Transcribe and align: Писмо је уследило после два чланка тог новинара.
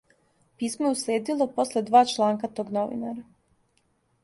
Писмо 0.61 0.87
је 0.89 0.93
уследило 0.95 1.47
после 1.59 1.85
два 1.91 2.03
чланка 2.15 2.51
тог 2.61 2.75
новинара. 2.81 3.25